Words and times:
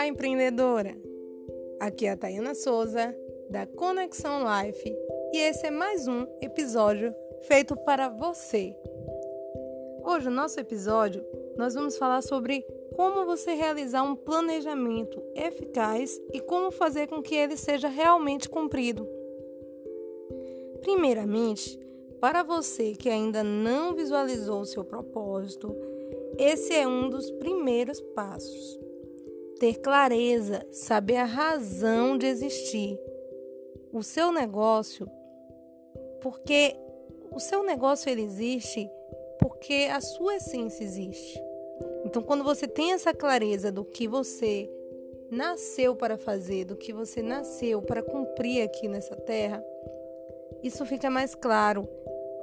Olá, 0.00 0.06
empreendedora! 0.06 0.96
Aqui 1.78 2.06
é 2.06 2.12
a 2.12 2.16
Tayana 2.16 2.54
Souza, 2.54 3.14
da 3.50 3.66
Conexão 3.66 4.40
Life, 4.40 4.96
e 5.30 5.36
esse 5.36 5.66
é 5.66 5.70
mais 5.70 6.08
um 6.08 6.26
episódio 6.40 7.14
feito 7.42 7.76
para 7.76 8.08
você. 8.08 8.74
Hoje, 10.02 10.30
no 10.30 10.36
nosso 10.36 10.58
episódio, 10.58 11.22
nós 11.54 11.74
vamos 11.74 11.98
falar 11.98 12.22
sobre 12.22 12.62
como 12.96 13.26
você 13.26 13.52
realizar 13.52 14.02
um 14.02 14.16
planejamento 14.16 15.22
eficaz 15.34 16.18
e 16.32 16.40
como 16.40 16.70
fazer 16.70 17.06
com 17.06 17.20
que 17.20 17.34
ele 17.34 17.58
seja 17.58 17.88
realmente 17.88 18.48
cumprido. 18.48 19.06
Primeiramente, 20.80 21.78
para 22.18 22.42
você 22.42 22.94
que 22.94 23.10
ainda 23.10 23.44
não 23.44 23.94
visualizou 23.94 24.62
o 24.62 24.66
seu 24.66 24.82
propósito, 24.82 25.76
esse 26.38 26.72
é 26.72 26.88
um 26.88 27.10
dos 27.10 27.30
primeiros 27.32 28.00
passos. 28.00 28.79
Ter 29.60 29.74
clareza, 29.80 30.66
saber 30.72 31.16
a 31.16 31.24
razão 31.24 32.18
de 32.18 32.26
existir. 32.26 32.98
O 33.92 34.02
seu 34.02 34.32
negócio, 34.32 35.08
porque 36.20 36.74
o 37.30 37.38
seu 37.38 37.62
negócio 37.62 38.10
ele 38.10 38.22
existe 38.22 38.90
porque 39.38 39.88
a 39.90 40.00
sua 40.00 40.36
essência 40.36 40.84
existe. 40.84 41.42
Então, 42.04 42.22
quando 42.22 42.44
você 42.44 42.66
tem 42.66 42.92
essa 42.92 43.14
clareza 43.14 43.70
do 43.70 43.84
que 43.84 44.08
você 44.08 44.70
nasceu 45.30 45.94
para 45.94 46.18
fazer, 46.18 46.64
do 46.64 46.76
que 46.76 46.92
você 46.92 47.22
nasceu 47.22 47.80
para 47.80 48.02
cumprir 48.02 48.62
aqui 48.62 48.88
nessa 48.88 49.16
terra, 49.16 49.64
isso 50.62 50.84
fica 50.84 51.10
mais 51.10 51.34
claro. 51.34 51.88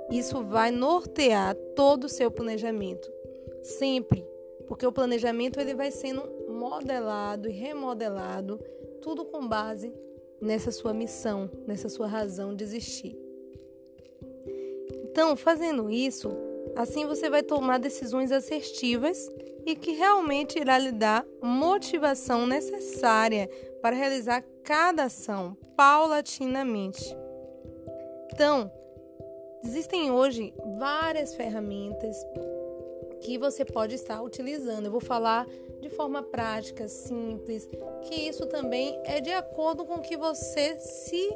Isso 0.10 0.44
vai 0.44 0.72
nortear 0.72 1.56
todo 1.76 2.06
o 2.06 2.10
seu 2.10 2.32
planejamento. 2.32 3.12
Sempre, 3.62 4.26
porque 4.68 4.88
o 4.88 4.92
planejamento 4.92 5.60
ele 5.60 5.76
vai 5.76 5.92
sendo 5.92 6.22
modelado 6.58 7.48
e 7.48 7.52
remodelado, 7.52 8.60
tudo 9.02 9.24
com 9.24 9.48
base 9.48 9.94
nessa 10.42 10.72
sua 10.72 10.94
missão, 10.94 11.50
nessa 11.66 11.88
sua 11.88 12.08
razão 12.08 12.56
de 12.56 12.64
existir. 12.64 13.18
Então, 15.04 15.36
fazendo 15.36 15.90
isso, 15.90 16.30
assim 16.76 17.06
você 17.06 17.30
vai 17.30 17.44
tomar 17.44 17.80
decisões 17.80 18.32
assertivas 18.32 19.30
e 19.66 19.76
que 19.76 19.92
realmente 19.92 20.60
irá 20.60 20.78
lhe 20.78 20.92
dar 20.92 21.26
motivação 21.42 22.46
necessária 22.46 23.50
para 23.82 23.96
realizar 23.96 24.44
cada 24.64 25.06
ação 25.06 25.58
paulatinamente. 25.76 27.16
Então, 28.32 28.72
existem 29.64 30.12
hoje 30.12 30.54
várias 30.78 31.36
ferramentas 31.36 32.16
que 33.22 33.38
você 33.38 33.66
pode 33.66 33.96
estar 33.96 34.22
utilizando. 34.22 34.86
Eu 34.86 34.92
vou 34.92 35.02
falar 35.02 35.48
de 35.80 35.90
forma 35.90 36.24
prática, 36.24 36.88
simples, 36.88 37.68
que 38.04 38.16
isso 38.16 38.46
também 38.46 39.00
é 39.06 39.20
de 39.20 39.32
acordo 39.32 39.86
com 39.86 39.96
o 39.96 40.02
que 40.02 40.18
você 40.18 40.78
se 40.80 41.30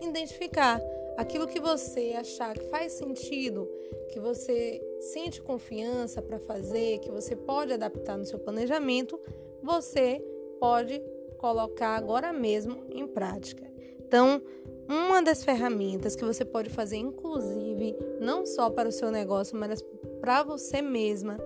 identificar. 0.00 0.80
Aquilo 1.16 1.46
que 1.46 1.60
você 1.60 2.14
achar 2.16 2.54
que 2.56 2.64
faz 2.66 2.92
sentido, 2.92 3.68
que 4.10 4.18
você 4.18 4.80
sente 5.12 5.42
confiança 5.42 6.22
para 6.22 6.38
fazer, 6.38 6.98
que 7.00 7.10
você 7.10 7.36
pode 7.36 7.72
adaptar 7.72 8.16
no 8.16 8.24
seu 8.24 8.38
planejamento, 8.38 9.20
você 9.62 10.24
pode 10.58 11.02
colocar 11.36 11.96
agora 11.96 12.32
mesmo 12.32 12.84
em 12.90 13.06
prática. 13.06 13.70
Então, 13.98 14.42
uma 14.88 15.22
das 15.22 15.44
ferramentas 15.44 16.16
que 16.16 16.24
você 16.24 16.44
pode 16.44 16.68
fazer, 16.68 16.96
inclusive, 16.96 17.96
não 18.20 18.44
só 18.44 18.68
para 18.68 18.88
o 18.88 18.92
seu 18.92 19.10
negócio, 19.10 19.56
mas 19.56 19.84
para 20.20 20.42
você 20.42 20.82
mesma 20.82 21.38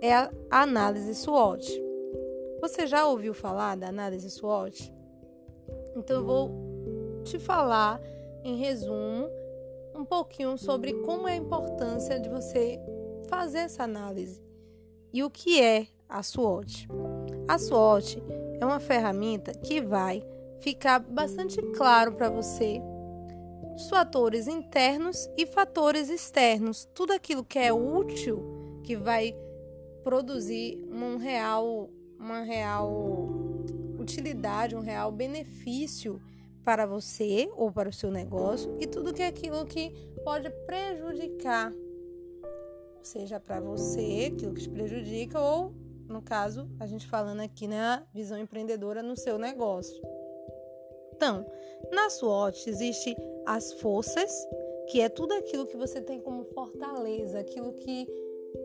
é 0.00 0.12
a 0.12 0.30
análise 0.50 1.14
SWOT. 1.14 1.82
Você 2.60 2.86
já 2.86 3.06
ouviu 3.06 3.32
falar 3.32 3.76
da 3.76 3.88
análise 3.88 4.30
SWOT? 4.30 4.92
Então 5.96 6.16
eu 6.16 6.24
vou 6.24 6.50
te 7.24 7.38
falar 7.38 8.00
em 8.44 8.56
resumo 8.56 9.28
um 9.94 10.04
pouquinho 10.04 10.58
sobre 10.58 10.92
como 11.02 11.26
é 11.26 11.32
a 11.32 11.36
importância 11.36 12.20
de 12.20 12.28
você 12.28 12.78
fazer 13.28 13.58
essa 13.58 13.84
análise 13.84 14.42
e 15.12 15.22
o 15.24 15.30
que 15.30 15.62
é 15.62 15.86
a 16.08 16.22
SWOT. 16.22 16.88
A 17.48 17.58
SWOT 17.58 18.22
é 18.60 18.64
uma 18.64 18.80
ferramenta 18.80 19.52
que 19.52 19.80
vai 19.80 20.22
ficar 20.60 20.98
bastante 20.98 21.60
claro 21.72 22.12
para 22.12 22.28
você 22.28 22.80
os 23.76 23.90
fatores 23.90 24.48
internos 24.48 25.28
e 25.36 25.44
fatores 25.44 26.08
externos, 26.08 26.88
tudo 26.94 27.12
aquilo 27.12 27.44
que 27.44 27.58
é 27.58 27.70
útil, 27.70 28.80
que 28.82 28.96
vai 28.96 29.36
produzir 30.02 30.82
um 30.90 31.18
real, 31.18 31.90
uma 32.18 32.40
real 32.40 33.28
utilidade, 33.98 34.74
um 34.74 34.80
real 34.80 35.12
benefício 35.12 36.18
para 36.64 36.86
você 36.86 37.50
ou 37.54 37.70
para 37.70 37.90
o 37.90 37.92
seu 37.92 38.10
negócio 38.10 38.74
e 38.80 38.86
tudo 38.86 39.12
que 39.12 39.22
é 39.22 39.26
aquilo 39.26 39.66
que 39.66 39.92
pode 40.24 40.48
prejudicar, 40.64 41.70
seja 43.02 43.38
para 43.38 43.60
você, 43.60 44.32
aquilo 44.32 44.54
que 44.54 44.62
te 44.62 44.70
prejudica 44.70 45.38
ou 45.38 45.74
no 46.08 46.22
caso, 46.22 46.66
a 46.80 46.86
gente 46.86 47.06
falando 47.06 47.40
aqui 47.40 47.68
na 47.68 48.02
visão 48.14 48.38
empreendedora 48.38 49.02
no 49.02 49.16
seu 49.16 49.38
negócio. 49.38 50.15
Então, 51.16 51.46
na 51.90 52.10
SWOT 52.10 52.68
existe 52.68 53.16
as 53.46 53.72
forças, 53.72 54.46
que 54.88 55.00
é 55.00 55.08
tudo 55.08 55.32
aquilo 55.34 55.66
que 55.66 55.76
você 55.76 56.00
tem 56.00 56.20
como 56.20 56.44
fortaleza, 56.44 57.40
aquilo 57.40 57.72
que 57.72 58.06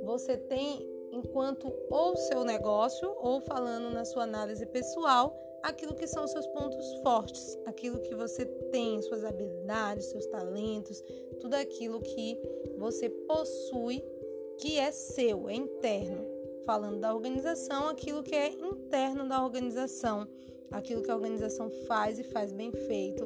você 0.04 0.38
tem 0.38 0.88
enquanto 1.12 1.74
ou 1.90 2.16
seu 2.16 2.44
negócio, 2.44 3.14
ou 3.20 3.42
falando 3.42 3.90
na 3.90 4.06
sua 4.06 4.24
análise 4.24 4.66
pessoal, 4.66 5.38
aquilo 5.64 5.94
que 5.94 6.08
são 6.08 6.28
seus 6.28 6.48
pontos 6.48 6.94
fortes, 7.02 7.58
aquilo 7.66 8.00
que 8.00 8.16
você 8.16 8.46
tem, 8.46 9.02
suas 9.02 9.24
habilidades, 9.24 10.06
seus 10.06 10.26
talentos, 10.28 11.04
tudo 11.40 11.56
aquilo 11.56 12.02
que 12.02 12.38
você 12.78 13.10
possui 13.10 14.04
que 14.58 14.78
é 14.78 14.92
seu, 14.92 15.50
é 15.50 15.56
interno. 15.56 16.30
Falando 16.66 17.00
da 17.00 17.14
organização, 17.14 17.90
aquilo 17.90 18.24
que 18.24 18.36
é 18.36 18.50
interno 18.50 19.28
da 19.28 19.44
organização, 19.44 20.28
aquilo 20.72 21.02
que 21.02 21.12
a 21.12 21.16
organização 21.16 21.70
faz 21.88 22.18
e 22.20 22.24
faz 22.24 22.52
bem 22.52 22.72
feito, 22.72 23.24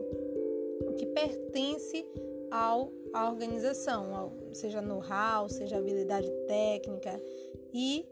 o 0.81 0.93
que 0.93 1.05
pertence 1.07 2.05
ao 2.51 2.91
à 3.15 3.29
organização, 3.29 4.13
ao, 4.13 4.33
seja 4.51 4.81
know-how, 4.81 5.47
seja 5.47 5.77
habilidade 5.77 6.29
técnica. 6.47 7.21
E 7.73 8.05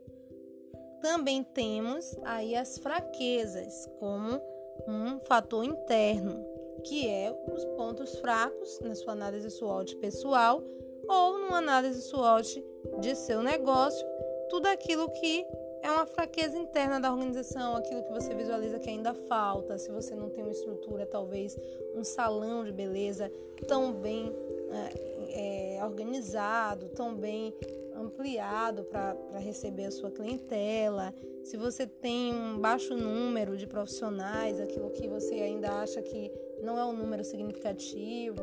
também 1.02 1.44
temos 1.44 2.18
aí 2.24 2.56
as 2.56 2.78
fraquezas 2.78 3.86
como 4.00 4.42
um 4.88 5.20
fator 5.20 5.66
interno, 5.66 6.42
que 6.86 7.08
é 7.08 7.36
os 7.54 7.66
pontos 7.76 8.18
fracos 8.20 8.80
na 8.80 8.96
sua 8.96 9.12
análise 9.12 9.50
SWOT 9.52 9.98
pessoal 9.98 10.64
ou 11.08 11.38
numa 11.38 11.58
análise 11.58 12.02
SWOT 12.02 12.64
de 13.02 13.16
seu 13.16 13.44
negócio, 13.44 14.08
tudo 14.50 14.68
aquilo 14.68 15.10
que 15.12 15.46
é 15.84 15.92
uma 15.92 16.06
fraqueza 16.06 16.58
interna 16.58 16.98
da 16.98 17.12
organização, 17.12 17.76
aquilo 17.76 18.04
que 18.04 18.12
você 18.14 18.34
visualiza 18.34 18.80
que 18.80 18.90
ainda 18.90 19.14
falta. 19.14 19.78
Se 19.78 19.92
você 19.92 20.16
não 20.16 20.30
tem 20.30 20.42
uma 20.42 20.54
estrutura, 20.54 21.06
talvez 21.06 21.58
um 21.94 22.06
salão 22.06 22.64
de 22.64 22.72
beleza 22.72 23.30
tão 23.68 23.92
bem 23.92 24.34
é, 24.72 25.78
é, 25.78 25.84
organizado, 25.84 26.88
tão 26.88 27.14
bem 27.14 27.54
ampliado 27.94 28.86
para 28.86 29.14
receber 29.40 29.86
a 29.86 29.92
sua 29.92 30.10
clientela. 30.10 31.14
Se 31.44 31.58
você 31.58 31.86
tem 31.86 32.34
um 32.34 32.58
baixo 32.60 32.96
número 32.96 33.58
de 33.58 33.68
profissionais, 33.68 34.62
aquilo 34.62 34.90
que 34.90 35.06
você 35.06 35.36
ainda 35.36 35.70
acha 35.82 36.02
que 36.02 36.32
não 36.64 36.80
é 36.80 36.86
um 36.86 36.94
número 36.94 37.26
significativo, 37.26 38.42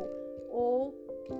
ou 0.50 0.92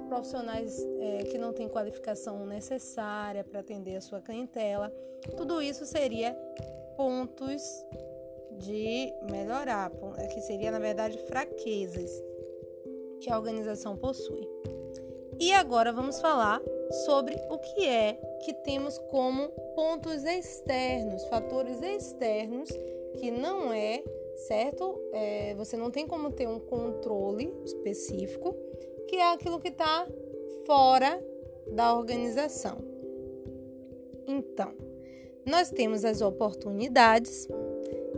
profissionais 0.09 0.87
é, 1.01 1.25
que 1.25 1.39
não 1.39 1.53
têm 1.53 1.69
qualificação 1.69 2.47
necessária 2.47 3.45
para 3.45 3.61
atender 3.61 3.97
a 3.97 4.01
sua 4.01 4.21
clientela. 4.21 4.93
Tudo 5.37 5.61
isso 5.61 5.85
seria 5.85 6.35
pontos 6.97 7.63
de 8.53 9.13
melhorar, 9.31 9.91
que 10.33 10.41
seria 10.43 10.71
na 10.71 10.79
verdade 10.79 11.19
fraquezas 11.27 12.11
que 13.21 13.31
a 13.31 13.39
organização 13.39 13.97
possui. 13.97 14.47
E 15.39 15.53
agora 15.53 15.93
vamos 15.93 16.21
falar 16.21 16.61
sobre 17.07 17.35
o 17.49 17.59
que 17.59 17.87
é 17.87 18.13
que 18.45 18.53
temos 18.53 18.99
como 19.11 19.49
pontos 19.75 20.25
externos, 20.25 21.25
fatores 21.27 21.81
externos 21.81 22.69
que 23.19 23.31
não 23.31 23.73
é 23.73 24.03
certo, 24.49 24.99
é, 25.13 25.55
você 25.55 25.77
não 25.77 25.91
tem 25.91 26.07
como 26.07 26.31
ter 26.31 26.49
um 26.49 26.59
controle 26.61 27.53
específico 27.65 28.55
que 29.11 29.17
é 29.17 29.33
aquilo 29.33 29.59
que 29.59 29.69
está 29.69 30.07
fora 30.65 31.21
da 31.73 31.97
organização. 31.97 32.79
Então, 34.25 34.73
nós 35.45 35.69
temos 35.69 36.05
as 36.05 36.21
oportunidades, 36.21 37.49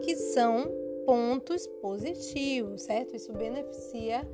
que 0.03 0.15
são 0.15 0.71
pontos 1.06 1.67
positivos, 1.81 2.83
certo? 2.83 3.17
Isso 3.17 3.33
beneficia 3.33 4.29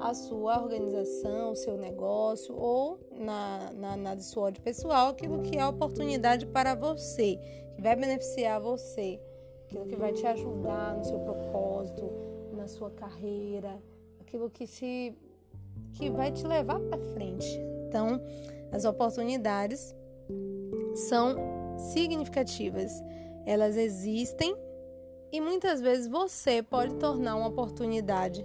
a 0.00 0.12
sua 0.12 0.62
organização, 0.62 1.52
o 1.52 1.56
seu 1.56 1.78
negócio 1.78 2.54
ou 2.54 3.00
na, 3.10 3.72
na 3.72 3.94
análise 3.94 4.34
pessoal, 4.62 5.08
aquilo 5.08 5.40
que 5.40 5.56
é 5.56 5.66
oportunidade 5.66 6.44
para 6.44 6.74
você, 6.74 7.38
que 7.74 7.80
vai 7.80 7.96
beneficiar 7.96 8.60
você, 8.60 9.18
aquilo 9.64 9.86
que 9.86 9.96
vai 9.96 10.12
te 10.12 10.26
ajudar 10.26 10.94
no 10.94 11.04
seu 11.04 11.18
propósito, 11.20 12.10
na 12.52 12.68
sua 12.68 12.90
carreira, 12.90 13.82
aquilo 14.20 14.50
que 14.50 14.66
te 14.66 15.16
que 15.92 16.10
vai 16.10 16.32
te 16.32 16.46
levar 16.46 16.80
para 16.80 16.98
frente. 17.14 17.46
Então, 17.88 18.20
as 18.70 18.84
oportunidades 18.84 19.94
são 20.94 21.36
significativas. 21.78 22.92
Elas 23.44 23.76
existem 23.76 24.56
e 25.32 25.40
muitas 25.40 25.80
vezes 25.80 26.06
você 26.08 26.62
pode 26.62 26.94
tornar 26.96 27.36
uma 27.36 27.48
oportunidade, 27.48 28.44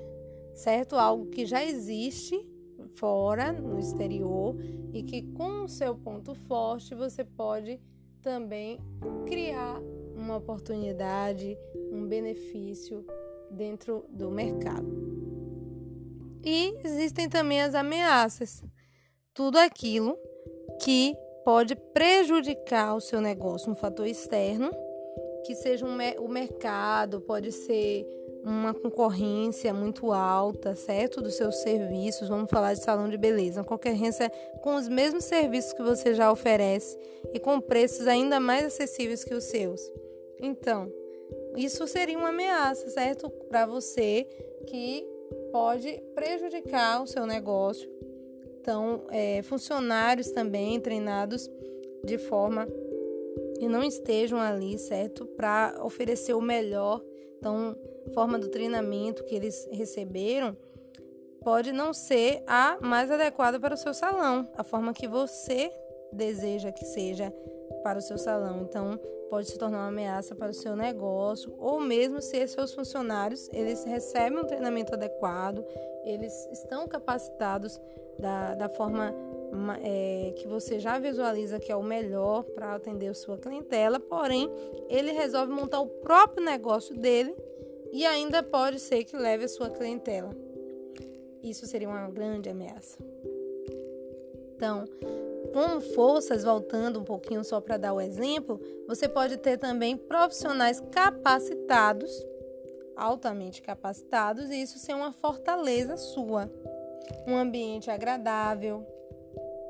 certo? 0.53 0.95
Algo 0.95 1.27
que 1.27 1.45
já 1.45 1.63
existe 1.63 2.47
fora, 2.95 3.51
no 3.51 3.77
exterior, 3.77 4.55
e 4.93 5.03
que 5.03 5.21
com 5.33 5.65
o 5.65 5.67
seu 5.67 5.95
ponto 5.95 6.33
forte 6.33 6.95
você 6.95 7.23
pode 7.23 7.79
também 8.21 8.79
criar 9.25 9.79
uma 10.15 10.37
oportunidade, 10.37 11.57
um 11.91 12.07
benefício 12.07 13.05
dentro 13.51 14.05
do 14.09 14.31
mercado. 14.31 15.26
E 16.43 16.75
existem 16.83 17.27
também 17.27 17.61
as 17.61 17.75
ameaças, 17.75 18.63
tudo 19.33 19.57
aquilo 19.57 20.17
que 20.81 21.15
pode 21.43 21.75
prejudicar 21.75 22.95
o 22.95 23.01
seu 23.01 23.21
negócio, 23.21 23.71
um 23.71 23.75
fator 23.75 24.05
externo, 24.05 24.71
que 25.45 25.55
seja 25.55 25.85
um, 25.85 25.97
o 26.23 26.27
mercado, 26.27 27.21
pode 27.21 27.51
ser 27.51 28.05
uma 28.43 28.73
concorrência 28.73 29.73
muito 29.73 30.11
alta, 30.11 30.75
certo? 30.75 31.21
Dos 31.21 31.35
seus 31.35 31.55
serviços, 31.57 32.29
vamos 32.29 32.49
falar 32.49 32.73
de 32.73 32.83
salão 32.83 33.09
de 33.09 33.17
beleza, 33.17 33.61
uma 33.61 33.67
concorrência 33.67 34.29
com 34.61 34.75
os 34.75 34.87
mesmos 34.87 35.25
serviços 35.25 35.73
que 35.73 35.83
você 35.83 36.13
já 36.13 36.31
oferece 36.31 36.97
e 37.33 37.39
com 37.39 37.59
preços 37.59 38.07
ainda 38.07 38.39
mais 38.39 38.65
acessíveis 38.65 39.23
que 39.23 39.33
os 39.33 39.45
seus. 39.45 39.81
Então, 40.41 40.91
isso 41.55 41.87
seria 41.87 42.17
uma 42.17 42.29
ameaça, 42.29 42.89
certo? 42.89 43.29
Para 43.49 43.65
você 43.65 44.25
que 44.67 45.05
pode 45.51 46.01
prejudicar 46.13 47.01
o 47.01 47.07
seu 47.07 47.25
negócio. 47.25 47.89
Então, 48.59 49.05
é, 49.09 49.41
funcionários 49.43 50.31
também 50.31 50.79
treinados 50.79 51.49
de 52.03 52.17
forma 52.17 52.67
que 53.57 53.67
não 53.67 53.83
estejam 53.83 54.39
ali, 54.39 54.77
certo? 54.77 55.25
Para 55.25 55.79
oferecer 55.83 56.33
o 56.33 56.41
melhor. 56.41 57.01
Então, 57.37 57.75
forma 58.13 58.37
do 58.37 58.49
treinamento 58.49 59.23
que 59.23 59.35
eles 59.35 59.67
receberam 59.71 60.55
pode 61.41 61.71
não 61.71 61.93
ser 61.93 62.43
a 62.45 62.77
mais 62.81 63.09
adequada 63.09 63.59
para 63.59 63.73
o 63.73 63.77
seu 63.77 63.93
salão, 63.93 64.49
a 64.57 64.63
forma 64.63 64.93
que 64.93 65.07
você 65.07 65.71
deseja 66.11 66.71
que 66.71 66.85
seja 66.85 67.33
para 67.83 67.99
o 67.99 68.01
seu 68.01 68.17
salão. 68.17 68.61
Então, 68.61 68.99
pode 69.29 69.47
se 69.47 69.57
tornar 69.57 69.79
uma 69.79 69.87
ameaça 69.87 70.35
para 70.35 70.51
o 70.51 70.53
seu 70.53 70.75
negócio, 70.75 71.53
ou 71.59 71.79
mesmo 71.79 72.21
se 72.21 72.47
seus 72.47 72.73
funcionários 72.73 73.49
eles 73.53 73.83
recebem 73.83 74.39
um 74.39 74.45
treinamento 74.45 74.93
adequado, 74.93 75.63
eles 76.03 76.33
estão 76.51 76.87
capacitados 76.87 77.79
da, 78.17 78.55
da 78.55 78.69
forma 78.69 79.13
é, 79.81 80.33
que 80.35 80.47
você 80.47 80.79
já 80.79 80.97
visualiza 80.99 81.59
que 81.59 81.71
é 81.71 81.75
o 81.75 81.83
melhor 81.83 82.43
para 82.43 82.75
atender 82.75 83.07
a 83.07 83.13
sua 83.13 83.37
clientela, 83.37 83.99
porém 83.99 84.49
ele 84.89 85.11
resolve 85.11 85.51
montar 85.51 85.79
o 85.79 85.87
próprio 85.87 86.43
negócio 86.43 86.95
dele 86.95 87.35
e 87.91 88.05
ainda 88.05 88.43
pode 88.43 88.79
ser 88.79 89.03
que 89.03 89.15
leve 89.15 89.45
a 89.45 89.49
sua 89.49 89.69
clientela. 89.69 90.35
Isso 91.41 91.65
seria 91.65 91.87
uma 91.87 92.09
grande 92.09 92.49
ameaça. 92.49 92.97
Então, 94.55 94.85
como 95.53 95.81
forças, 95.81 96.43
voltando 96.43 96.99
um 96.99 97.03
pouquinho 97.03 97.43
só 97.43 97.59
para 97.59 97.77
dar 97.77 97.93
o 97.93 98.01
exemplo, 98.01 98.59
você 98.87 99.07
pode 99.07 99.37
ter 99.37 99.57
também 99.57 99.97
profissionais 99.97 100.79
capacitados, 100.91 102.11
altamente 102.95 103.61
capacitados, 103.61 104.49
e 104.49 104.61
isso 104.61 104.79
ser 104.79 104.93
uma 104.93 105.11
fortaleza 105.11 105.97
sua. 105.97 106.49
Um 107.25 107.35
ambiente 107.35 107.89
agradável, 107.89 108.85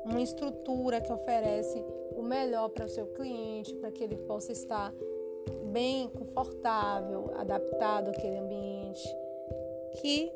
uma 0.04 0.20
estrutura 0.20 1.00
que 1.00 1.12
oferece 1.12 1.84
o 2.16 2.22
melhor 2.22 2.68
para 2.70 2.86
o 2.86 2.88
seu 2.88 3.06
cliente, 3.08 3.74
para 3.76 3.90
que 3.90 4.02
ele 4.02 4.16
possa 4.16 4.52
estar 4.52 4.92
bem 5.72 6.08
confortável, 6.08 7.32
adaptado 7.36 8.10
àquele 8.10 8.38
ambiente, 8.38 9.06
que 10.00 10.32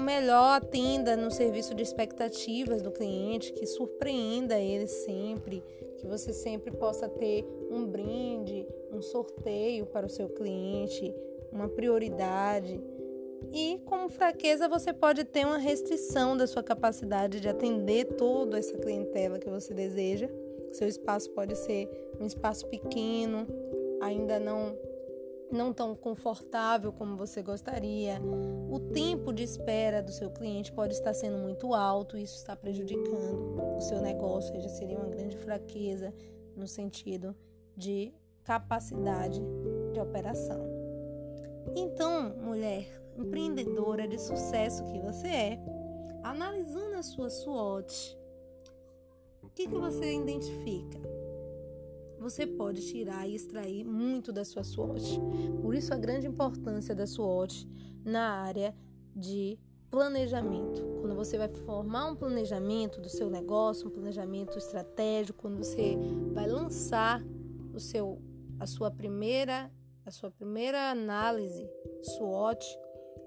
melhor 0.00 0.56
atenda 0.56 1.16
no 1.16 1.30
serviço 1.30 1.74
de 1.74 1.82
expectativas 1.82 2.82
do 2.82 2.90
cliente, 2.90 3.52
que 3.52 3.66
surpreenda 3.66 4.58
ele 4.58 4.86
sempre, 4.86 5.62
que 5.98 6.06
você 6.06 6.32
sempre 6.32 6.70
possa 6.72 7.08
ter 7.08 7.44
um 7.70 7.86
brinde, 7.86 8.66
um 8.92 9.00
sorteio 9.00 9.86
para 9.86 10.06
o 10.06 10.10
seu 10.10 10.28
cliente, 10.28 11.14
uma 11.50 11.68
prioridade. 11.68 12.80
E 13.52 13.80
como 13.84 14.08
fraqueza, 14.08 14.68
você 14.68 14.92
pode 14.92 15.24
ter 15.24 15.44
uma 15.44 15.58
restrição 15.58 16.36
da 16.36 16.46
sua 16.46 16.62
capacidade 16.62 17.40
de 17.40 17.48
atender 17.48 18.04
toda 18.16 18.58
essa 18.58 18.78
clientela 18.78 19.38
que 19.38 19.48
você 19.48 19.74
deseja. 19.74 20.28
Seu 20.72 20.88
espaço 20.88 21.30
pode 21.30 21.56
ser 21.56 21.88
um 22.18 22.24
espaço 22.24 22.66
pequeno, 22.66 23.46
ainda 24.00 24.38
não 24.38 24.76
não 25.52 25.72
tão 25.72 25.94
confortável 25.94 26.92
como 26.92 27.16
você 27.16 27.42
gostaria. 27.42 28.20
O 28.70 28.80
tempo 28.80 29.32
de 29.32 29.42
espera 29.42 30.02
do 30.02 30.10
seu 30.10 30.30
cliente 30.30 30.72
pode 30.72 30.94
estar 30.94 31.14
sendo 31.14 31.38
muito 31.38 31.74
alto, 31.74 32.16
isso 32.16 32.36
está 32.36 32.56
prejudicando 32.56 33.60
o 33.76 33.80
seu 33.80 34.00
negócio, 34.00 34.54
seja, 34.54 34.68
seria 34.68 34.98
uma 34.98 35.08
grande 35.08 35.36
fraqueza 35.36 36.12
no 36.56 36.66
sentido 36.66 37.36
de 37.76 38.12
capacidade 38.42 39.40
de 39.92 40.00
operação. 40.00 40.60
Então, 41.76 42.34
mulher 42.36 42.86
empreendedora 43.16 44.08
de 44.08 44.18
sucesso 44.18 44.84
que 44.84 44.98
você 44.98 45.28
é, 45.28 45.58
analisando 46.22 46.96
a 46.96 47.02
sua 47.02 47.28
SWOT, 47.28 48.18
o 49.42 49.48
que, 49.50 49.68
que 49.68 49.74
você 49.74 50.14
identifica? 50.14 50.98
Você 52.22 52.46
pode 52.46 52.86
tirar 52.86 53.28
e 53.28 53.34
extrair 53.34 53.84
muito 53.84 54.32
da 54.32 54.44
sua 54.44 54.62
SWOT. 54.62 55.20
Por 55.60 55.74
isso 55.74 55.92
a 55.92 55.98
grande 55.98 56.26
importância 56.26 56.94
da 56.94 57.06
SWOT 57.06 57.68
na 58.04 58.30
área 58.30 58.74
de 59.14 59.58
planejamento. 59.90 60.82
Quando 61.00 61.14
você 61.14 61.36
vai 61.36 61.48
formar 61.48 62.06
um 62.06 62.16
planejamento 62.16 63.00
do 63.00 63.08
seu 63.08 63.28
negócio, 63.28 63.88
um 63.88 63.90
planejamento 63.90 64.56
estratégico, 64.56 65.42
quando 65.42 65.58
você 65.58 65.96
vai 66.32 66.46
lançar 66.46 67.22
o 67.74 67.80
seu 67.80 68.18
a 68.58 68.66
sua 68.66 68.90
primeira 68.90 69.70
a 70.06 70.10
sua 70.10 70.30
primeira 70.30 70.90
análise 70.90 71.68
SWOT, 72.02 72.64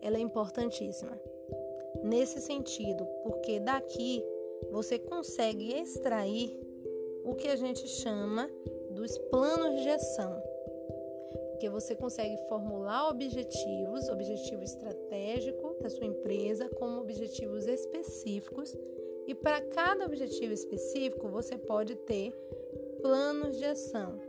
ela 0.02 0.18
é 0.18 0.20
importantíssima. 0.20 1.18
Nesse 2.04 2.42
sentido, 2.42 3.06
porque 3.24 3.60
daqui 3.60 4.24
você 4.72 5.00
consegue 5.00 5.74
extrair 5.74 6.58
o 7.24 7.34
que 7.34 7.48
a 7.48 7.56
gente 7.56 7.88
chama 7.88 8.50
dos 8.96 9.18
planos 9.30 9.82
de 9.82 9.90
ação, 9.90 10.42
porque 11.52 11.70
você 11.70 11.96
consegue 11.96 12.38
formular 12.48 13.10
objetivos, 13.10 14.10
objetivo 14.10 14.64
estratégico 14.64 15.76
da 15.82 15.90
sua 15.90 16.06
empresa, 16.06 16.70
como 16.70 17.02
objetivos 17.02 17.68
específicos, 17.68 18.76
e 19.28 19.36
para 19.36 19.62
cada 19.62 20.06
objetivo 20.06 20.54
específico 20.54 21.28
você 21.28 21.58
pode 21.58 21.96
ter 21.96 22.32
planos 23.02 23.58
de 23.58 23.66
ação. 23.66 24.20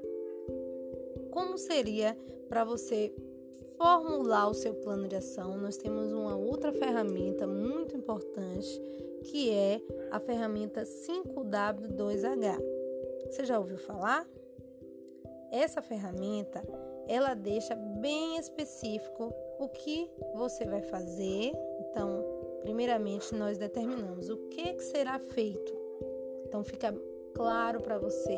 Como 1.30 1.56
seria 1.56 2.16
para 2.48 2.64
você 2.64 3.12
formular 3.76 4.48
o 4.48 4.54
seu 4.54 4.74
plano 4.74 5.06
de 5.06 5.16
ação? 5.16 5.56
Nós 5.58 5.76
temos 5.76 6.12
uma 6.12 6.36
outra 6.36 6.72
ferramenta 6.72 7.46
muito 7.46 7.96
importante 7.96 8.80
que 9.24 9.50
é 9.50 9.80
a 10.10 10.20
ferramenta 10.20 10.82
5W2H. 10.82 12.58
Você 13.30 13.44
já 13.44 13.58
ouviu 13.58 13.76
falar? 13.76 14.26
Essa 15.50 15.80
ferramenta, 15.80 16.62
ela 17.06 17.34
deixa 17.34 17.74
bem 17.74 18.36
específico 18.36 19.32
o 19.58 19.68
que 19.68 20.10
você 20.34 20.64
vai 20.64 20.82
fazer. 20.82 21.52
Então, 21.80 22.24
primeiramente 22.62 23.34
nós 23.34 23.58
determinamos 23.58 24.28
o 24.28 24.36
que, 24.48 24.74
que 24.74 24.82
será 24.82 25.18
feito. 25.18 25.74
Então 26.46 26.62
fica 26.64 26.94
claro 27.34 27.80
para 27.80 27.98
você 27.98 28.34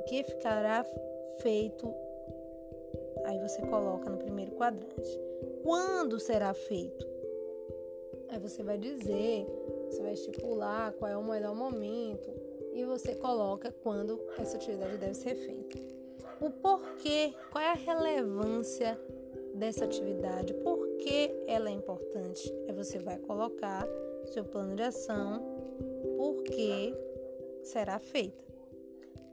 o 0.00 0.04
que 0.04 0.22
ficará 0.22 0.84
feito. 1.40 1.92
Aí 3.24 3.38
você 3.40 3.60
coloca 3.62 4.08
no 4.08 4.18
primeiro 4.18 4.52
quadrante. 4.52 5.20
Quando 5.62 6.18
será 6.20 6.54
feito? 6.54 7.06
Aí 8.30 8.38
você 8.38 8.62
vai 8.62 8.78
dizer, 8.78 9.46
você 9.88 10.02
vai 10.02 10.12
estipular 10.12 10.92
qual 10.92 11.10
é 11.10 11.16
o 11.16 11.24
melhor 11.24 11.54
momento 11.54 12.30
e 12.74 12.84
você 12.84 13.14
coloca 13.14 13.72
quando 13.82 14.20
essa 14.38 14.56
atividade 14.56 14.98
deve 14.98 15.14
ser 15.14 15.34
feita 15.34 15.97
o 16.40 16.50
porquê, 16.50 17.34
qual 17.50 17.62
é 17.62 17.70
a 17.70 17.74
relevância 17.74 18.98
dessa 19.54 19.84
atividade, 19.84 20.54
por 20.54 20.86
que 20.98 21.30
ela 21.46 21.68
é 21.68 21.72
importante. 21.72 22.52
Aí 22.66 22.72
você 22.72 22.98
vai 22.98 23.18
colocar 23.18 23.86
seu 24.26 24.44
plano 24.44 24.76
de 24.76 24.82
ação, 24.82 25.42
por 26.16 26.42
que 26.44 26.94
será 27.62 27.98
feita. 27.98 28.44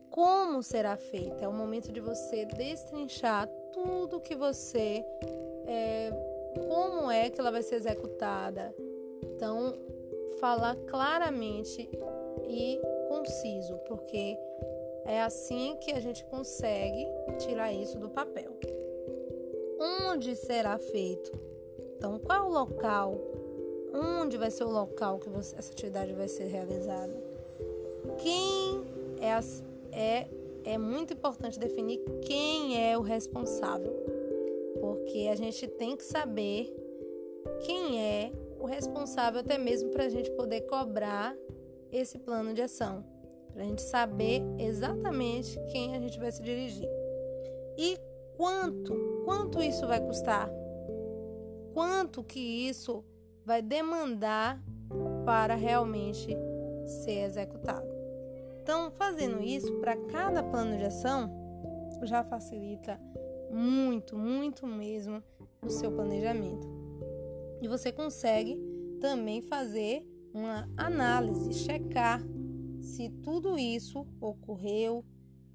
Como 0.09 0.63
será 0.63 0.95
feita? 0.95 1.43
É 1.43 1.47
o 1.47 1.53
momento 1.53 1.91
de 1.91 1.99
você 1.99 2.45
destrinchar 2.45 3.47
tudo 3.73 4.21
que 4.21 4.35
você. 4.35 5.03
É, 5.67 6.11
como 6.67 7.11
é 7.11 7.29
que 7.29 7.39
ela 7.39 7.51
vai 7.51 7.61
ser 7.61 7.75
executada. 7.75 8.73
Então, 9.21 9.73
falar 10.39 10.75
claramente 10.87 11.89
e 12.47 12.79
conciso, 13.09 13.77
porque 13.87 14.37
é 15.05 15.21
assim 15.21 15.77
que 15.81 15.91
a 15.91 15.99
gente 15.99 16.23
consegue 16.25 17.07
tirar 17.39 17.71
isso 17.71 17.97
do 17.97 18.09
papel. 18.09 18.51
Onde 19.79 20.35
será 20.35 20.77
feito? 20.77 21.31
Então, 21.97 22.19
qual 22.19 22.47
o 22.47 22.51
local? 22.51 23.19
Onde 23.93 24.37
vai 24.37 24.51
ser 24.51 24.63
o 24.63 24.69
local 24.69 25.19
que 25.19 25.29
você, 25.29 25.55
essa 25.57 25.71
atividade 25.71 26.13
vai 26.13 26.27
ser 26.27 26.45
realizada? 26.45 27.13
Quem 28.17 28.83
é, 29.21 29.97
é, 29.97 30.27
é 30.65 30.77
muito 30.77 31.13
importante 31.13 31.59
definir 31.59 31.99
quem 32.21 32.81
é 32.81 32.97
o 32.97 33.01
responsável, 33.01 33.93
porque 34.81 35.29
a 35.31 35.35
gente 35.35 35.67
tem 35.67 35.95
que 35.95 36.03
saber 36.03 36.73
quem 37.65 38.01
é 38.01 38.31
o 38.59 38.65
responsável, 38.65 39.41
até 39.41 39.57
mesmo 39.57 39.89
para 39.91 40.05
a 40.05 40.09
gente 40.09 40.31
poder 40.31 40.61
cobrar 40.61 41.35
esse 41.91 42.17
plano 42.17 42.53
de 42.53 42.61
ação, 42.61 43.03
para 43.55 43.63
a 43.63 43.67
gente 43.67 43.83
saber 43.83 44.43
exatamente 44.59 45.57
quem 45.71 45.95
a 45.95 45.99
gente 45.99 46.19
vai 46.19 46.29
se 46.29 46.43
dirigir. 46.43 46.89
E 47.77 47.97
quanto, 48.35 48.93
quanto 49.23 49.63
isso 49.63 49.87
vai 49.87 50.01
custar? 50.01 50.51
Quanto 51.73 52.21
que 52.21 52.37
isso 52.37 53.01
vai 53.45 53.61
demandar 53.61 54.61
para 55.25 55.55
realmente 55.55 56.35
ser 56.85 57.21
executado? 57.21 57.87
Então, 58.61 58.91
fazendo 58.91 59.41
isso 59.41 59.73
para 59.75 59.95
cada 59.95 60.43
plano 60.43 60.77
de 60.77 60.83
ação, 60.83 61.31
já 62.03 62.25
facilita 62.25 62.99
muito, 63.49 64.17
muito 64.17 64.67
mesmo 64.67 65.23
o 65.61 65.69
seu 65.69 65.93
planejamento. 65.93 66.67
E 67.61 67.69
você 67.69 67.89
consegue 67.89 68.59
também 68.99 69.41
fazer 69.41 70.05
uma 70.33 70.69
análise, 70.75 71.53
checar 71.53 72.21
se 72.85 73.09
tudo 73.23 73.57
isso 73.57 74.05
ocorreu, 74.21 75.03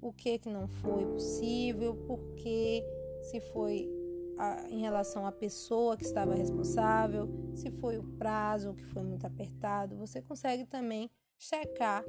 o 0.01 0.11
que 0.11 0.37
que 0.37 0.49
não 0.49 0.67
foi 0.67 1.05
possível, 1.05 1.95
porque 2.07 2.83
se 3.21 3.39
foi 3.39 3.89
a, 4.37 4.67
em 4.69 4.81
relação 4.81 5.25
à 5.25 5.31
pessoa 5.31 5.95
que 5.95 6.03
estava 6.03 6.33
responsável, 6.33 7.29
se 7.55 7.71
foi 7.71 7.97
o 7.97 8.03
prazo 8.17 8.73
que 8.73 8.83
foi 8.85 9.03
muito 9.03 9.25
apertado, 9.25 9.95
você 9.95 10.21
consegue 10.21 10.65
também 10.65 11.09
checar 11.37 12.03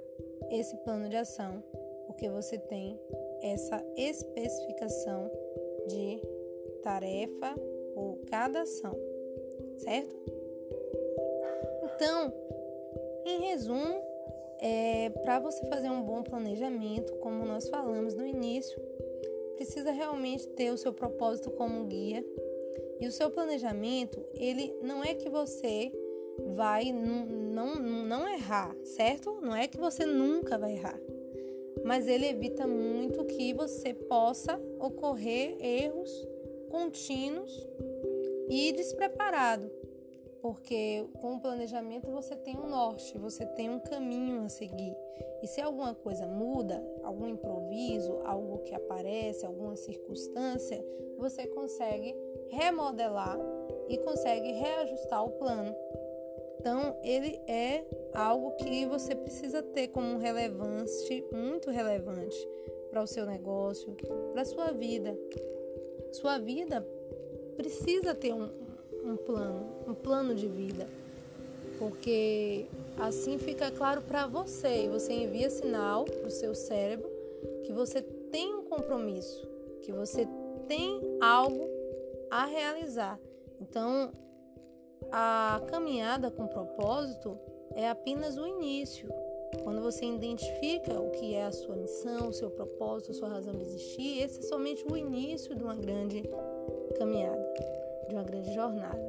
esse 0.50 0.76
plano 0.78 1.08
de 1.08 1.16
ação, 1.16 1.62
porque 2.06 2.28
você 2.28 2.58
tem 2.58 2.98
essa 3.42 3.82
especificação 3.96 5.30
de 5.86 6.20
tarefa 6.82 7.54
ou 7.94 8.16
cada 8.28 8.62
ação, 8.62 8.96
certo? 9.78 10.16
Então, 11.84 12.32
em 13.24 13.40
resumo, 13.42 14.11
é, 14.62 15.10
para 15.10 15.40
você 15.40 15.66
fazer 15.66 15.90
um 15.90 16.02
bom 16.02 16.22
planejamento, 16.22 17.12
como 17.14 17.44
nós 17.44 17.68
falamos 17.68 18.14
no 18.14 18.24
início, 18.24 18.80
precisa 19.56 19.90
realmente 19.90 20.46
ter 20.50 20.70
o 20.70 20.78
seu 20.78 20.92
propósito 20.92 21.50
como 21.50 21.84
guia. 21.84 22.24
E 23.00 23.06
o 23.08 23.10
seu 23.10 23.28
planejamento, 23.28 24.24
ele 24.34 24.72
não 24.80 25.02
é 25.02 25.14
que 25.14 25.28
você 25.28 25.92
vai 26.54 26.92
não, 26.92 27.74
não 27.74 28.28
errar, 28.28 28.72
certo? 28.84 29.40
Não 29.42 29.54
é 29.54 29.66
que 29.66 29.76
você 29.76 30.06
nunca 30.06 30.56
vai 30.56 30.74
errar. 30.74 31.00
Mas 31.84 32.06
ele 32.06 32.26
evita 32.26 32.64
muito 32.64 33.24
que 33.24 33.52
você 33.52 33.92
possa 33.92 34.60
ocorrer 34.78 35.56
erros 35.60 36.28
contínuos 36.70 37.68
e 38.48 38.70
despreparado 38.72 39.68
porque 40.42 41.06
com 41.20 41.36
o 41.36 41.40
planejamento 41.40 42.10
você 42.10 42.34
tem 42.34 42.56
um 42.56 42.68
norte, 42.68 43.16
você 43.16 43.46
tem 43.46 43.70
um 43.70 43.78
caminho 43.78 44.42
a 44.42 44.48
seguir. 44.48 44.94
E 45.40 45.46
se 45.46 45.60
alguma 45.60 45.94
coisa 45.94 46.26
muda, 46.26 46.84
algum 47.04 47.28
improviso, 47.28 48.20
algo 48.24 48.58
que 48.64 48.74
aparece, 48.74 49.46
alguma 49.46 49.76
circunstância, 49.76 50.84
você 51.16 51.46
consegue 51.46 52.14
remodelar 52.48 53.38
e 53.88 53.96
consegue 53.98 54.50
reajustar 54.50 55.24
o 55.24 55.30
plano. 55.30 55.74
Então, 56.58 56.96
ele 57.02 57.40
é 57.46 57.84
algo 58.12 58.52
que 58.56 58.84
você 58.86 59.14
precisa 59.14 59.62
ter 59.62 59.88
como 59.88 60.18
relevante, 60.18 61.24
muito 61.32 61.70
relevante 61.70 62.48
para 62.90 63.02
o 63.02 63.06
seu 63.06 63.24
negócio, 63.24 63.96
para 64.32 64.42
a 64.42 64.44
sua 64.44 64.72
vida. 64.72 65.16
Sua 66.12 66.38
vida 66.38 66.86
precisa 67.56 68.14
ter 68.14 68.32
um, 68.32 68.48
um 69.04 69.16
plano, 69.16 69.66
um 69.86 69.94
plano 69.94 70.34
de 70.34 70.46
vida. 70.46 70.88
Porque 71.78 72.66
assim 72.98 73.38
fica 73.38 73.70
claro 73.70 74.02
para 74.02 74.26
você 74.26 74.84
e 74.84 74.88
você 74.88 75.12
envia 75.12 75.50
sinal 75.50 76.04
para 76.04 76.28
o 76.28 76.30
seu 76.30 76.54
cérebro 76.54 77.10
que 77.64 77.72
você 77.72 78.00
tem 78.02 78.54
um 78.54 78.64
compromisso, 78.64 79.48
que 79.82 79.92
você 79.92 80.26
tem 80.68 81.00
algo 81.20 81.68
a 82.30 82.46
realizar. 82.46 83.18
Então, 83.60 84.12
a 85.10 85.60
caminhada 85.68 86.30
com 86.30 86.46
propósito 86.46 87.38
é 87.74 87.88
apenas 87.88 88.36
o 88.38 88.46
início. 88.46 89.08
Quando 89.64 89.82
você 89.82 90.06
identifica 90.06 90.98
o 90.98 91.10
que 91.10 91.34
é 91.34 91.44
a 91.44 91.52
sua 91.52 91.76
missão, 91.76 92.28
o 92.28 92.32
seu 92.32 92.50
propósito, 92.50 93.10
a 93.10 93.14
sua 93.14 93.28
razão 93.28 93.52
de 93.54 93.62
existir, 93.62 94.22
esse 94.22 94.38
é 94.38 94.42
somente 94.42 94.84
o 94.90 94.96
início 94.96 95.54
de 95.54 95.62
uma 95.62 95.74
grande 95.74 96.22
caminhada 96.98 97.41
de 98.12 98.16
uma 98.16 98.22
grande 98.22 98.52
jornada. 98.52 99.02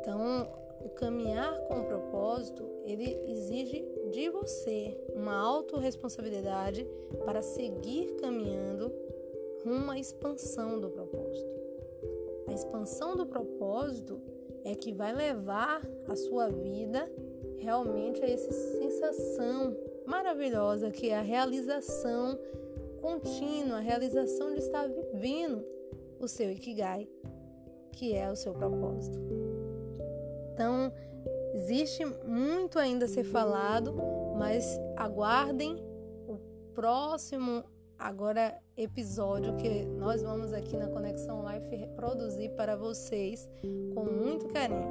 Então, 0.00 0.48
o 0.80 0.88
caminhar 0.88 1.60
com 1.66 1.80
o 1.80 1.84
propósito, 1.84 2.66
ele 2.84 3.18
exige 3.26 3.86
de 4.10 4.30
você 4.30 4.98
uma 5.14 5.36
autorresponsabilidade 5.36 6.86
para 7.24 7.42
seguir 7.42 8.16
caminhando 8.16 8.92
rumo 9.62 9.90
à 9.90 9.98
expansão 9.98 10.80
do 10.80 10.88
propósito. 10.88 11.54
A 12.48 12.52
expansão 12.52 13.16
do 13.16 13.26
propósito 13.26 14.20
é 14.64 14.74
que 14.74 14.92
vai 14.92 15.12
levar 15.12 15.82
a 16.08 16.16
sua 16.16 16.48
vida 16.48 17.10
realmente 17.58 18.22
a 18.22 18.28
essa 18.28 18.52
sensação 18.52 19.76
maravilhosa 20.06 20.90
que 20.90 21.10
é 21.10 21.16
a 21.16 21.22
realização 21.22 22.38
contínua, 23.00 23.78
a 23.78 23.80
realização 23.80 24.52
de 24.52 24.60
estar 24.60 24.88
vivendo 24.88 25.64
o 26.18 26.28
seu 26.28 26.50
Ikigai, 26.50 27.08
que 27.94 28.14
é 28.14 28.30
o 28.30 28.36
seu 28.36 28.52
propósito. 28.52 29.18
Então, 30.52 30.92
existe 31.54 32.04
muito 32.26 32.78
ainda 32.78 33.06
a 33.06 33.08
ser 33.08 33.24
falado, 33.24 33.94
mas 34.36 34.78
aguardem 34.96 35.76
o 36.28 36.38
próximo 36.74 37.64
agora 37.98 38.56
episódio 38.76 39.56
que 39.56 39.84
nós 39.84 40.22
vamos 40.22 40.52
aqui 40.52 40.76
na 40.76 40.88
Conexão 40.88 41.44
Life 41.48 41.74
reproduzir 41.74 42.50
para 42.52 42.76
vocês 42.76 43.48
com 43.94 44.04
muito 44.04 44.46
carinho. 44.48 44.88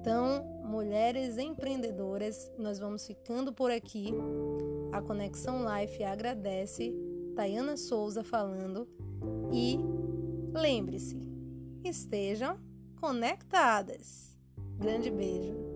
Então, 0.00 0.44
mulheres 0.62 1.38
empreendedoras, 1.38 2.52
nós 2.58 2.78
vamos 2.78 3.06
ficando 3.06 3.52
por 3.52 3.70
aqui. 3.70 4.12
A 4.92 5.00
Conexão 5.00 5.64
Life 5.64 6.02
agradece. 6.04 6.94
Tayana 7.34 7.76
Souza 7.76 8.22
falando 8.22 8.86
e 9.52 9.78
lembre-se, 10.52 11.18
estejam 11.88 12.58
conectadas. 13.00 14.36
Grande 14.78 15.10
beijo. 15.10 15.73